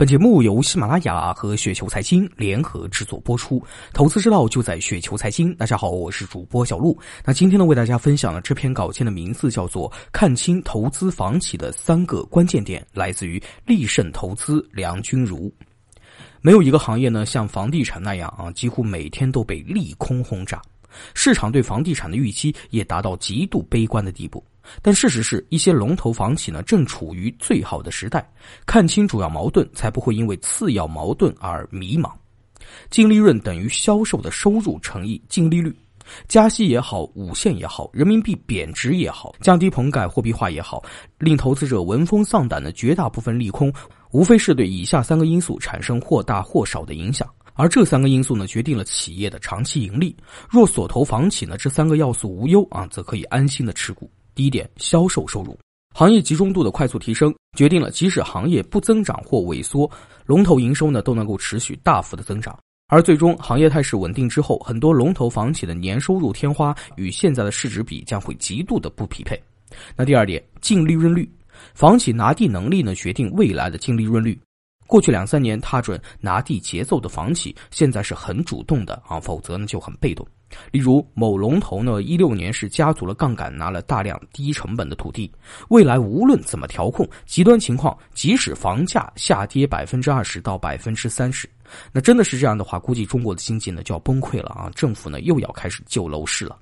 [0.00, 5.54] 本节目由喜马拉雅和雪球财经联合制作播出，投资之道就在雪球财经。
[5.56, 6.98] 大家好，我是主播小璐。
[7.22, 15.52] 那今天呢，为大家分享的这篇稿件的名字叫做《看清投资房企的三个关键点》，来自于立胜投资梁君如。
[16.40, 20.62] 没有一个行业呢，像房地产那样啊，几乎每天都被利空轰炸，
[21.12, 24.42] 市场对房地产的预期也达到极度悲观的地步。
[24.82, 28.28] 但事实是一些龙头房企呢，正处于最好的时代。
[28.66, 32.10] 看清主要矛盾，才不会因为次要矛盾而迷茫。
[32.88, 35.74] 净利润等于销售的收入乘以净利率。
[36.26, 40.82] 加息也好，五线也好，人民币贬值也好，降低棚改货币化也好，
[41.18, 43.72] 令投资者闻风丧胆的绝大部分利空，
[44.10, 47.28] 无非是对以下三个因素产生或大或少的影响。
[47.54, 50.16] 而这三个因素呢，决定了企业的长期盈利。
[50.48, 54.10] 若所投房企呢，这三个要素无忧啊，则可以安心的持股。
[54.40, 55.54] 第一点，销售收入，
[55.94, 59.86] 行业集中度的快速提升，决定了即使行业不增长或萎缩，
[60.24, 62.58] 龙头营收呢都能够持续大幅的增长。
[62.88, 69.38] 而最终行业态势稳定之后，很多龙头房企的年收入天花与现在的市值比将会极度的不匹配。
[69.94, 71.30] 那第二点，净利润率，
[71.74, 74.40] 房企拿地能力呢决定未来的净利润率。
[74.86, 80.26] 过去两三年踏准拿地节奏的房企，现在是很主动的啊，否则呢就很被动。
[80.70, 85.30] 例如某龙头呢，一六年是加足了杠杆，拿了大量低成本的土地。
[85.68, 91.48] 未来无论怎么调控，极端情况，即使房价下跌百分之二十到百分之三十，
[91.92, 94.70] 那真的是这样的话，估计中国的经济呢就要崩溃了啊！
[94.74, 96.58] 政府呢又要开始救楼市了，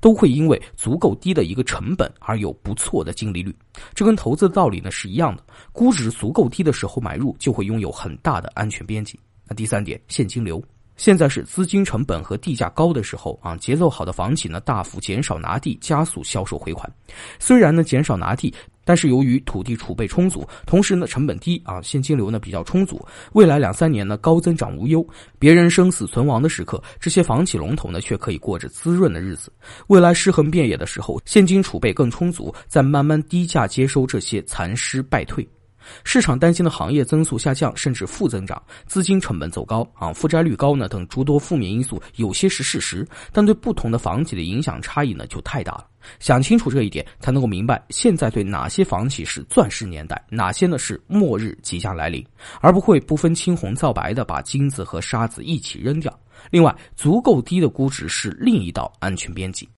[0.00, 3.54] 都会因为足够低的一个成本而有不错的净利率。
[3.94, 9.18] 这跟投资的道理呢是一样的，估值足够低的时候买入，就会拥有很大的安全边际。
[9.46, 10.62] 那第三点，现金流。
[11.00, 16.92] 现在是资金成本和地价高的时候啊，节奏好的房企呢，大幅减少拿地，加速销售回款。
[17.38, 18.52] 虽然呢减少拿地，
[18.84, 23.00] 但是由于土地储备充足，同时呢成本低啊，现金流呢比较充足。
[23.32, 25.02] 未来两三年呢高增长无忧，
[25.38, 29.50] 别人生死存亡的时刻，这些房企龙头呢却可以过着滋润的日子。
[29.86, 35.48] 未来尸横遍野的时候，现金储备更充足，再慢慢低价接收这些残尸败退。
[36.04, 45.86] 市场担心的行业增速下降，甚至负增长，资金成本走高啊，负债率高呢等诸多负面因素，有些是事实，但对不同的房企的影响差异呢就太大了。
[46.18, 52.24] 想清楚这一点，才能够明白现在对哪些房企是钻石年代，哪些呢是末日即将来临，
[52.60, 56.16] 而不会不分青红皂白的把金子和沙子一起扔掉。
[56.50, 59.68] 另外，足够低的估值是另一道安全边际。